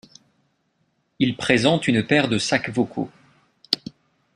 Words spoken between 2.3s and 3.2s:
sacs vocaux.